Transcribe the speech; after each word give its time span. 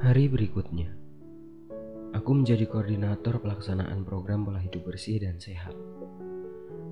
Hari 0.00 0.32
berikutnya, 0.32 0.88
aku 2.16 2.32
menjadi 2.32 2.64
koordinator 2.64 3.36
pelaksanaan 3.36 4.00
program 4.00 4.48
pola 4.48 4.56
hidup 4.56 4.88
bersih 4.88 5.20
dan 5.20 5.36
sehat. 5.36 5.76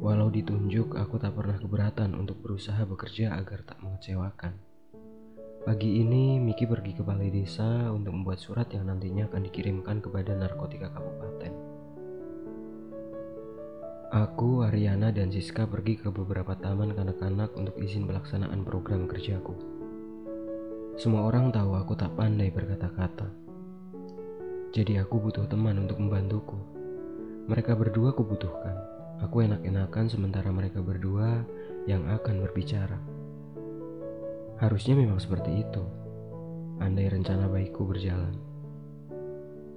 Walau 0.05 0.29
ditunjuk, 0.29 0.93
aku 0.93 1.17
tak 1.17 1.33
pernah 1.33 1.57
keberatan 1.57 2.13
untuk 2.13 2.37
berusaha 2.45 2.85
bekerja 2.85 3.33
agar 3.33 3.65
tak 3.65 3.81
mengecewakan. 3.81 4.61
Pagi 5.65 6.05
ini, 6.05 6.37
Miki 6.37 6.69
pergi 6.69 6.93
ke 6.93 7.01
balai 7.01 7.33
desa 7.33 7.89
untuk 7.89 8.13
membuat 8.13 8.45
surat 8.45 8.69
yang 8.77 8.85
nantinya 8.85 9.25
akan 9.33 9.41
dikirimkan 9.41 10.05
kepada 10.05 10.37
narkotika 10.37 10.93
kabupaten. 10.93 11.53
Aku, 14.13 14.69
Ariana, 14.69 15.17
dan 15.17 15.33
Siska 15.33 15.65
pergi 15.65 15.97
ke 15.97 16.13
beberapa 16.13 16.53
taman 16.61 16.93
kanak-kanak 16.93 17.57
untuk 17.57 17.73
izin 17.81 18.05
pelaksanaan 18.05 18.69
program 18.69 19.09
kerjaku. 19.09 19.78
Semua 20.99 21.31
orang 21.31 21.55
tahu 21.55 21.79
aku 21.79 21.95
tak 21.95 22.19
pandai 22.19 22.51
berkata-kata. 22.51 23.31
Jadi 24.75 24.99
aku 24.99 25.23
butuh 25.23 25.47
teman 25.47 25.79
untuk 25.79 26.03
membantuku. 26.03 26.59
Mereka 27.47 27.79
berdua 27.79 28.11
kubutuhkan. 28.19 28.75
Aku 29.23 29.47
enak-enakan 29.47 30.11
sementara 30.11 30.51
mereka 30.51 30.83
berdua 30.83 31.47
yang 31.87 32.03
akan 32.11 32.43
berbicara. 32.43 32.99
Harusnya 34.59 34.99
memang 34.99 35.23
seperti 35.23 35.63
itu. 35.63 35.87
Andai 36.83 37.07
rencana 37.07 37.47
baikku 37.47 37.87
berjalan. 37.87 38.35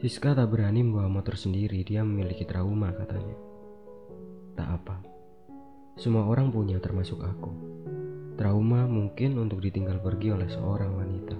Siska 0.01 0.33
tak 0.33 0.49
berani 0.49 0.81
membawa 0.81 1.21
motor 1.21 1.37
sendiri, 1.37 1.85
dia 1.85 2.01
memiliki 2.01 2.49
trauma 2.49 2.89
katanya. 2.97 3.37
Tak 4.57 4.67
apa. 4.73 4.97
Semua 6.01 6.25
orang 6.25 6.49
punya 6.49 6.81
termasuk 6.81 7.21
aku. 7.21 7.53
Trauma 8.39 8.87
mungkin 8.87 9.35
untuk 9.35 9.59
ditinggal 9.59 9.99
pergi 9.99 10.31
oleh 10.31 10.47
seorang 10.47 10.91
wanita. 10.95 11.37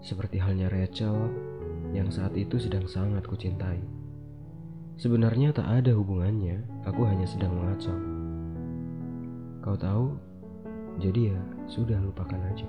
Seperti 0.00 0.40
halnya 0.40 0.66
Rachel 0.72 1.16
yang 1.94 2.10
saat 2.10 2.34
itu 2.34 2.58
sedang 2.58 2.88
sangat 2.90 3.26
kucintai. 3.28 3.78
Sebenarnya 5.00 5.54
tak 5.56 5.68
ada 5.68 5.96
hubungannya, 5.96 6.60
aku 6.84 7.08
hanya 7.08 7.24
sedang 7.24 7.56
mengacau. 7.56 7.96
Kau 9.60 9.76
tahu, 9.76 10.16
jadi 11.00 11.36
ya 11.36 11.40
sudah 11.68 11.96
lupakan 12.00 12.40
aja. 12.52 12.68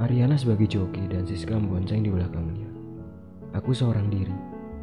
Ariana 0.00 0.40
sebagai 0.40 0.68
joki 0.68 1.04
dan 1.12 1.28
Siska 1.28 1.52
membonceng 1.52 2.00
di 2.00 2.08
belakangnya. 2.08 2.68
Aku 3.52 3.76
seorang 3.76 4.08
diri, 4.08 4.32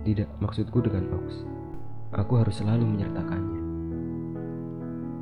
tidak 0.06 0.30
maksudku 0.38 0.78
dengan 0.86 1.10
Ox. 1.18 1.42
Aku 2.14 2.38
harus 2.38 2.62
selalu 2.62 2.86
menyertakannya. 2.86 3.59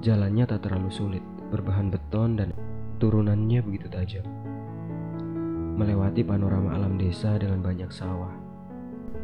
Jalannya 0.02 0.46
tak 0.46 0.66
terlalu 0.68 0.90
sulit, 0.94 1.24
berbahan 1.50 1.90
beton 1.90 2.38
dan 2.38 2.54
turunannya 3.02 3.62
begitu 3.66 3.90
tajam. 3.90 4.26
Melewati 5.78 6.26
panorama 6.26 6.74
alam 6.74 6.98
desa 6.98 7.38
dengan 7.38 7.62
banyak 7.62 7.90
sawah, 7.94 8.34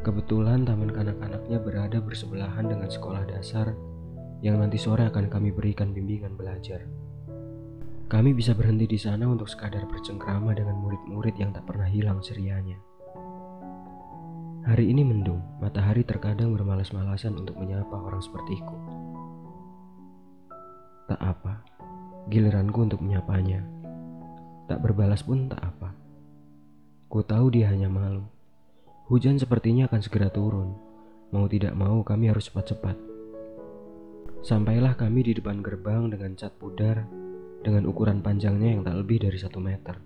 Kebetulan 0.03 0.67
taman 0.67 0.91
kanak-kanaknya 0.91 1.63
berada 1.63 2.03
bersebelahan 2.03 2.67
dengan 2.67 2.91
sekolah 2.91 3.23
dasar 3.23 3.71
yang 4.43 4.59
nanti 4.59 4.75
sore 4.75 5.07
akan 5.07 5.31
kami 5.31 5.55
berikan 5.55 5.95
bimbingan 5.95 6.35
belajar. 6.35 6.83
Kami 8.11 8.35
bisa 8.35 8.51
berhenti 8.51 8.83
di 8.83 8.99
sana 8.99 9.23
untuk 9.31 9.47
sekadar 9.47 9.87
bercengkrama 9.87 10.51
dengan 10.59 10.75
murid-murid 10.75 11.39
yang 11.39 11.55
tak 11.55 11.63
pernah 11.63 11.87
hilang 11.87 12.19
cerianya. 12.19 12.75
Hari 14.67 14.91
ini 14.91 15.07
mendung, 15.07 15.39
matahari 15.63 16.03
terkadang 16.03 16.51
bermalas-malasan 16.51 17.39
untuk 17.39 17.55
menyapa 17.55 17.95
orang 17.95 18.19
sepertiku. 18.19 18.75
Tak 21.03 21.19
apa, 21.19 21.59
giliranku 22.31 22.87
untuk 22.87 23.03
menyapanya. 23.03 23.59
Tak 24.71 24.79
berbalas 24.79 25.19
pun 25.27 25.51
tak 25.51 25.59
apa. 25.59 25.91
Ku 27.11 27.19
tahu 27.19 27.51
dia 27.51 27.67
hanya 27.67 27.91
malu. 27.91 28.23
Hujan 29.11 29.35
sepertinya 29.35 29.91
akan 29.91 29.99
segera 29.99 30.31
turun. 30.31 30.79
Mau 31.35 31.43
tidak 31.51 31.75
mau 31.75 31.99
kami 32.07 32.31
harus 32.31 32.47
cepat-cepat. 32.47 32.95
Sampailah 34.43 34.95
kami 34.95 35.27
di 35.27 35.35
depan 35.35 35.59
gerbang 35.59 36.07
dengan 36.07 36.39
cat 36.39 36.55
pudar 36.55 37.03
dengan 37.63 37.83
ukuran 37.83 38.23
panjangnya 38.23 38.79
yang 38.79 38.81
tak 38.87 38.95
lebih 39.03 39.27
dari 39.27 39.35
satu 39.35 39.59
meter. 39.59 39.99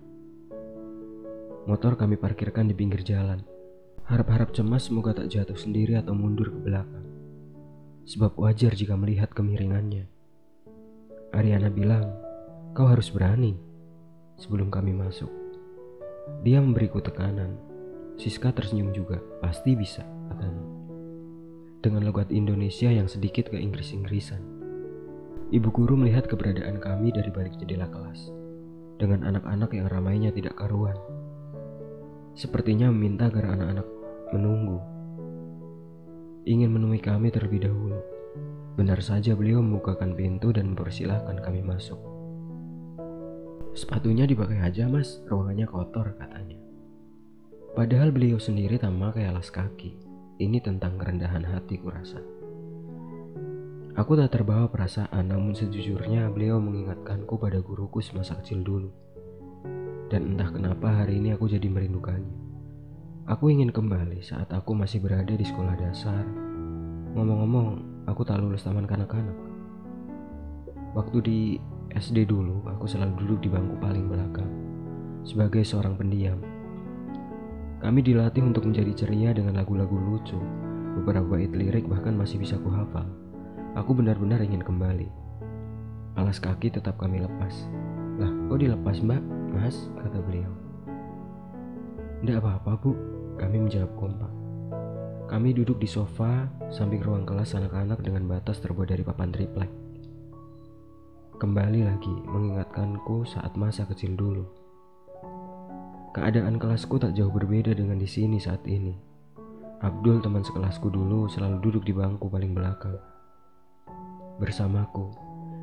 Motor 1.70 1.94
kami 1.94 2.18
parkirkan 2.18 2.66
di 2.66 2.74
pinggir 2.74 3.06
jalan. 3.06 3.38
Harap-harap 4.08 4.50
cemas 4.56 4.90
semoga 4.90 5.14
tak 5.14 5.30
jatuh 5.30 5.58
sendiri 5.58 5.94
atau 5.94 6.16
mundur 6.16 6.50
ke 6.50 6.58
belakang. 6.58 7.06
Sebab 8.08 8.34
wajar 8.40 8.72
jika 8.72 8.96
melihat 8.96 9.30
kemiringannya. 9.30 10.17
Ariana 11.32 11.68
bilang, 11.68 12.08
kau 12.72 12.88
harus 12.88 13.12
berani 13.12 13.52
sebelum 14.40 14.72
kami 14.72 14.96
masuk. 14.96 15.28
Dia 16.44 16.60
memberiku 16.60 17.00
tekanan 17.00 17.68
Siska 18.18 18.50
tersenyum 18.50 18.90
juga, 18.90 19.22
pasti 19.38 19.78
bisa, 19.78 20.02
katanya. 20.26 20.66
Dengan 21.78 22.02
logat 22.02 22.34
Indonesia 22.34 22.90
yang 22.90 23.06
sedikit 23.06 23.46
ke 23.46 23.62
Inggris-Inggrisan. 23.62 24.42
Ibu 25.54 25.70
guru 25.70 25.94
melihat 25.94 26.26
keberadaan 26.26 26.82
kami 26.82 27.14
dari 27.14 27.30
balik 27.30 27.54
jendela 27.62 27.86
kelas. 27.86 28.34
Dengan 28.98 29.22
anak-anak 29.22 29.70
yang 29.70 29.86
ramainya 29.86 30.34
tidak 30.34 30.58
karuan. 30.58 30.98
Sepertinya 32.34 32.90
meminta 32.90 33.30
agar 33.30 33.54
anak-anak 33.54 33.86
menunggu. 34.34 34.82
Ingin 36.42 36.74
menemui 36.74 36.98
kami 36.98 37.30
terlebih 37.30 37.70
dahulu. 37.70 38.02
Benar 38.78 39.02
saja 39.02 39.34
beliau 39.34 39.58
membukakan 39.58 40.14
pintu 40.14 40.54
dan 40.54 40.70
mempersilahkan 40.70 41.42
kami 41.42 41.66
masuk. 41.66 41.98
Sepatunya 43.74 44.22
dipakai 44.22 44.62
aja 44.62 44.86
mas, 44.86 45.18
ruangannya 45.26 45.66
kotor 45.66 46.14
katanya. 46.14 46.54
Padahal 47.74 48.14
beliau 48.14 48.38
sendiri 48.38 48.78
tak 48.78 48.94
memakai 48.94 49.26
alas 49.26 49.50
kaki. 49.50 49.98
Ini 50.38 50.62
tentang 50.62 50.94
kerendahan 50.94 51.42
hati 51.42 51.82
kurasa. 51.82 52.22
Aku 53.98 54.14
tak 54.14 54.30
terbawa 54.30 54.70
perasaan, 54.70 55.26
namun 55.26 55.58
sejujurnya 55.58 56.30
beliau 56.30 56.62
mengingatkanku 56.62 57.34
pada 57.34 57.58
guruku 57.58 57.98
semasa 57.98 58.38
kecil 58.38 58.62
dulu. 58.62 58.90
Dan 60.06 60.38
entah 60.38 60.54
kenapa 60.54 61.02
hari 61.02 61.18
ini 61.18 61.34
aku 61.34 61.50
jadi 61.50 61.66
merindukannya. 61.66 62.46
Aku 63.26 63.50
ingin 63.50 63.74
kembali 63.74 64.22
saat 64.22 64.54
aku 64.54 64.70
masih 64.78 65.02
berada 65.02 65.34
di 65.34 65.42
sekolah 65.42 65.74
dasar. 65.82 66.22
Ngomong-ngomong, 67.18 67.87
aku 68.08 68.24
tak 68.24 68.40
lulus 68.40 68.64
taman 68.64 68.88
kanak-kanak. 68.88 69.36
Waktu 70.96 71.18
di 71.20 71.38
SD 71.92 72.24
dulu, 72.24 72.64
aku 72.64 72.88
selalu 72.88 73.12
duduk 73.20 73.38
di 73.44 73.48
bangku 73.52 73.76
paling 73.76 74.08
belakang. 74.08 74.48
Sebagai 75.28 75.60
seorang 75.60 76.00
pendiam, 76.00 76.40
kami 77.84 78.00
dilatih 78.00 78.42
untuk 78.42 78.64
menjadi 78.64 79.04
ceria 79.04 79.30
dengan 79.36 79.60
lagu-lagu 79.60 79.92
lucu. 79.92 80.40
Beberapa 80.98 81.36
bait 81.36 81.52
lirik 81.52 81.86
bahkan 81.86 82.16
masih 82.16 82.40
bisa 82.40 82.56
kuhafal. 82.58 83.06
Aku 83.76 83.92
benar-benar 83.92 84.40
ingin 84.40 84.64
kembali. 84.64 85.06
Alas 86.18 86.42
kaki 86.42 86.74
tetap 86.74 86.98
kami 86.98 87.22
lepas. 87.22 87.54
Lah, 88.18 88.32
kok 88.50 88.58
dilepas 88.58 88.98
mbak? 88.98 89.22
Mas, 89.54 89.86
kata 90.00 90.18
beliau. 90.24 90.50
Tidak 92.18 92.42
apa-apa 92.42 92.74
bu, 92.82 92.98
kami 93.38 93.62
menjawab 93.62 93.94
kompak. 93.94 94.37
Kami 95.38 95.54
duduk 95.54 95.78
di 95.78 95.86
sofa 95.86 96.50
samping 96.66 96.98
ruang 96.98 97.22
kelas 97.22 97.54
anak-anak 97.54 98.02
dengan 98.02 98.26
batas 98.26 98.58
terbuat 98.58 98.90
dari 98.90 99.06
papan 99.06 99.30
triplek. 99.30 99.70
Kembali 101.38 101.86
lagi 101.86 102.10
mengingatkanku 102.26 103.22
saat 103.22 103.54
masa 103.54 103.86
kecil 103.86 104.18
dulu. 104.18 104.42
Keadaan 106.10 106.58
kelasku 106.58 106.98
tak 106.98 107.14
jauh 107.14 107.30
berbeda 107.30 107.70
dengan 107.70 108.02
di 108.02 108.10
sini 108.10 108.42
saat 108.42 108.66
ini. 108.66 108.98
Abdul 109.78 110.18
teman 110.26 110.42
sekelasku 110.42 110.90
dulu 110.90 111.30
selalu 111.30 111.62
duduk 111.62 111.86
di 111.86 111.94
bangku 111.94 112.26
paling 112.26 112.50
belakang 112.50 112.98
bersamaku 114.42 115.14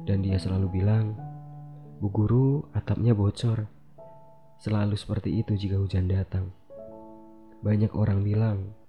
dan 0.08 0.24
dia 0.24 0.40
selalu 0.40 0.72
bilang, 0.72 1.20
"Bu 2.00 2.08
guru, 2.16 2.64
atapnya 2.72 3.11
bocor." 3.11 3.67
Selalu 4.55 4.96
seperti 4.96 5.35
itu 5.35 5.59
jika 5.59 5.76
hujan 5.76 6.08
datang. 6.08 6.55
Banyak 7.59 7.91
orang 7.91 8.23
bilang, 8.23 8.84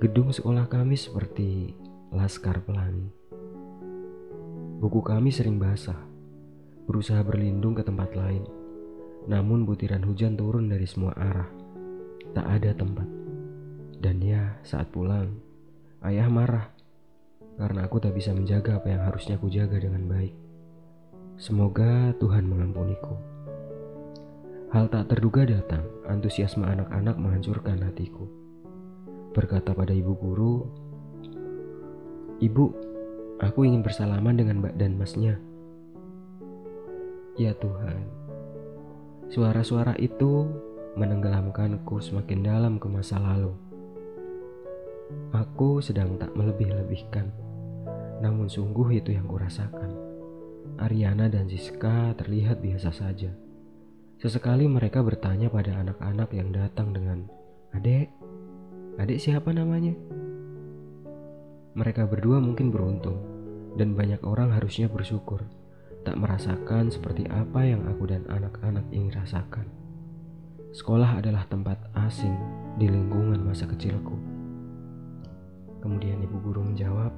gedung 0.00 0.32
sekolah 0.32 0.66
kami 0.66 0.96
seperti 0.96 1.76
laskar 2.10 2.64
pelangi. 2.64 3.12
Buku 4.80 5.04
kami 5.04 5.28
sering 5.28 5.60
basah, 5.60 6.00
berusaha 6.88 7.20
berlindung 7.20 7.76
ke 7.76 7.84
tempat 7.84 8.16
lain 8.16 8.60
namun 9.28 9.68
butiran 9.68 10.00
hujan 10.06 10.38
turun 10.38 10.70
dari 10.70 10.88
semua 10.88 11.12
arah. 11.18 11.50
Tak 12.32 12.46
ada 12.46 12.72
tempat. 12.72 13.04
Dan 14.00 14.22
ya, 14.24 14.56
saat 14.64 14.88
pulang, 14.88 15.36
ayah 16.06 16.30
marah 16.32 16.72
karena 17.60 17.84
aku 17.84 18.00
tak 18.00 18.16
bisa 18.16 18.32
menjaga 18.32 18.80
apa 18.80 18.88
yang 18.88 19.02
harusnya 19.04 19.36
aku 19.36 19.52
jaga 19.52 19.76
dengan 19.76 20.08
baik. 20.08 20.32
Semoga 21.36 22.16
Tuhan 22.16 22.48
mengampuniku. 22.48 23.20
Hal 24.72 24.88
tak 24.88 25.12
terduga 25.12 25.44
datang, 25.44 25.84
antusiasme 26.08 26.64
anak-anak 26.64 27.20
menghancurkan 27.20 27.84
hatiku. 27.84 28.39
Berkata 29.30 29.74
pada 29.76 29.94
ibu 29.94 30.12
guru, 30.18 30.54
Ibu, 32.40 32.64
aku 33.38 33.68
ingin 33.68 33.84
bersalaman 33.84 34.34
dengan 34.40 34.64
mbak 34.64 34.80
dan 34.80 34.96
masnya. 34.96 35.36
Ya 37.36 37.52
Tuhan, 37.56 38.20
Suara-suara 39.30 39.94
itu 40.02 40.42
menenggelamkanku 40.98 42.02
semakin 42.02 42.42
dalam 42.42 42.82
ke 42.82 42.90
masa 42.90 43.14
lalu. 43.14 43.54
Aku 45.30 45.78
sedang 45.78 46.18
tak 46.18 46.34
melebih-lebihkan, 46.34 47.30
namun 48.18 48.50
sungguh 48.50 48.98
itu 48.98 49.14
yang 49.14 49.30
kurasakan. 49.30 49.94
Ariana 50.82 51.30
dan 51.30 51.46
Ziska 51.46 52.10
terlihat 52.18 52.58
biasa 52.58 52.90
saja. 52.90 53.30
Sesekali 54.18 54.66
mereka 54.66 54.98
bertanya 54.98 55.46
pada 55.46 55.78
anak-anak 55.78 56.34
yang 56.34 56.50
datang 56.50 56.90
dengan, 56.90 57.30
Adek, 57.70 58.10
adek 59.00 59.16
siapa 59.16 59.48
namanya? 59.56 59.96
Mereka 61.72 62.04
berdua 62.04 62.36
mungkin 62.36 62.68
beruntung, 62.68 63.16
dan 63.80 63.96
banyak 63.96 64.20
orang 64.28 64.52
harusnya 64.52 64.92
bersyukur 64.92 65.40
tak 66.00 66.16
merasakan 66.16 66.88
seperti 66.88 67.28
apa 67.28 67.60
yang 67.60 67.84
aku 67.84 68.08
dan 68.08 68.24
anak-anak 68.28 68.84
ini 68.88 69.12
rasakan. 69.12 69.68
Sekolah 70.72 71.20
adalah 71.20 71.44
tempat 71.50 71.76
asing 72.08 72.32
di 72.80 72.88
lingkungan 72.88 73.42
masa 73.42 73.68
kecilku. 73.68 74.16
Kemudian 75.80 76.20
ibu 76.24 76.40
guru 76.40 76.64
menjawab, 76.64 77.12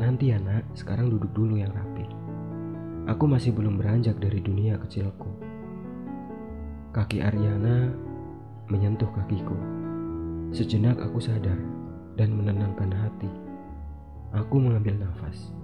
nanti 0.00 0.32
ya 0.32 0.40
nak, 0.40 0.64
sekarang 0.76 1.12
duduk 1.12 1.32
dulu 1.36 1.60
yang 1.60 1.72
rapi. 1.72 2.06
Aku 3.12 3.28
masih 3.28 3.52
belum 3.52 3.76
beranjak 3.76 4.16
dari 4.16 4.40
dunia 4.40 4.80
kecilku. 4.80 5.28
Kaki 6.96 7.20
Ariana 7.20 7.92
menyentuh 8.72 9.10
kakiku. 9.12 9.73
Sejenak 10.52 11.00
aku 11.00 11.22
sadar 11.22 11.56
dan 12.20 12.36
menenangkan 12.36 12.90
hati. 12.92 13.30
Aku 14.34 14.58
mengambil 14.58 14.98
nafas. 14.98 15.54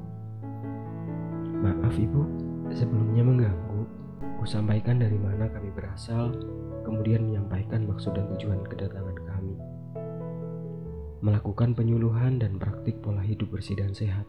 Maaf 1.61 1.93
ibu, 1.99 2.25
sebelumnya 2.73 3.27
mengganggu. 3.27 3.82
Ku 4.41 4.44
sampaikan 4.49 4.97
dari 5.03 5.21
mana 5.21 5.50
kami 5.53 5.69
berasal, 5.77 6.32
kemudian 6.87 7.29
menyampaikan 7.29 7.85
maksud 7.85 8.17
dan 8.17 8.25
tujuan 8.32 8.65
kedatangan 8.65 9.19
kami. 9.29 9.56
Melakukan 11.21 11.76
penyuluhan 11.76 12.41
dan 12.41 12.56
praktik 12.56 12.97
pola 13.05 13.21
hidup 13.21 13.53
bersih 13.53 13.76
dan 13.76 13.93
sehat. 13.93 14.25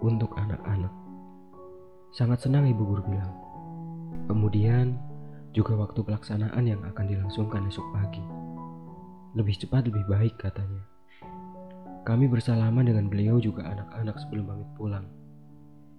Untuk 0.00 0.32
anak-anak. 0.40 0.94
Sangat 2.16 2.40
senang 2.40 2.64
ibu 2.64 2.80
guru 2.88 3.04
bilang. 3.04 3.34
Kemudian, 4.24 4.96
juga 5.52 5.76
waktu 5.76 6.00
pelaksanaan 6.00 6.64
yang 6.64 6.80
akan 6.86 7.04
dilangsungkan 7.10 7.68
esok 7.68 7.84
pagi. 7.92 8.22
Lebih 9.38 9.62
cepat 9.62 9.86
lebih 9.86 10.02
baik 10.10 10.42
katanya. 10.42 10.82
Kami 12.02 12.26
bersalaman 12.26 12.82
dengan 12.82 13.06
beliau 13.06 13.38
juga 13.38 13.70
anak-anak 13.70 14.16
sebelum 14.18 14.44
pamit 14.50 14.70
pulang. 14.74 15.06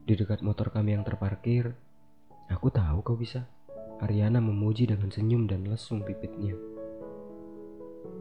Di 0.04 0.18
dekat 0.20 0.44
motor 0.44 0.74
kami 0.74 0.98
yang 0.98 1.08
terparkir, 1.08 1.72
aku 2.52 2.68
tahu 2.68 3.00
kau 3.06 3.16
bisa. 3.16 3.48
Ariana 4.02 4.42
memuji 4.42 4.90
dengan 4.90 5.14
senyum 5.14 5.46
dan 5.46 5.64
lesung 5.64 6.02
pipitnya. 6.02 6.58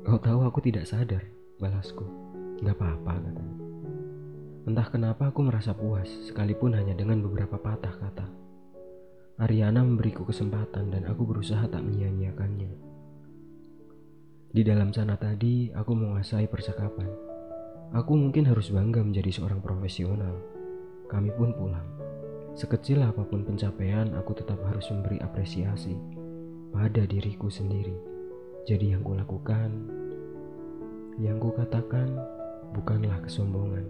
Kau 0.05 0.21
tahu 0.21 0.45
aku 0.45 0.61
tidak 0.61 0.87
sadar, 0.87 1.25
balasku. 1.57 2.05
Gak 2.61 2.77
apa-apa 2.77 3.17
katanya. 3.25 3.57
Entah 4.69 4.87
kenapa 4.93 5.33
aku 5.33 5.41
merasa 5.41 5.73
puas, 5.73 6.07
sekalipun 6.29 6.77
hanya 6.77 6.93
dengan 6.93 7.25
beberapa 7.25 7.57
patah 7.57 7.97
kata. 7.97 8.29
Ariana 9.41 9.81
memberiku 9.81 10.29
kesempatan 10.29 10.93
dan 10.93 11.09
aku 11.09 11.25
berusaha 11.25 11.65
tak 11.65 11.81
menyia-nyiakannya. 11.81 12.90
Di 14.51 14.67
dalam 14.67 14.91
sana 14.91 15.15
tadi, 15.15 15.71
aku 15.71 15.95
menguasai 15.95 16.51
percakapan. 16.51 17.07
Aku 17.95 18.19
mungkin 18.19 18.51
harus 18.51 18.75
bangga 18.75 18.99
menjadi 18.99 19.31
seorang 19.31 19.63
profesional 19.63 20.43
kami 21.11 21.35
pun 21.35 21.51
pulang. 21.55 21.87
Sekecil 22.55 23.03
apa 23.03 23.27
pun 23.27 23.43
pencapaian, 23.43 24.15
aku 24.15 24.35
tetap 24.35 24.63
harus 24.63 24.87
memberi 24.95 25.19
apresiasi 25.19 25.99
pada 26.71 27.03
diriku 27.03 27.51
sendiri. 27.51 27.95
Jadi 28.67 28.95
yang 28.95 29.03
kulakukan, 29.03 29.71
yang 31.19 31.43
kukatakan 31.43 32.15
bukanlah 32.75 33.19
kesombongan, 33.27 33.87